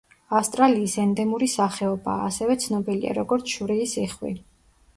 ავსტრალიის 0.37 0.95
ენდემური 1.03 1.49
სახეობაა, 1.57 2.25
ასევე 2.31 2.57
ცნობილია 2.65 3.15
როგორც 3.21 3.55
შვრიის 3.57 3.97
იხვი. 4.07 4.37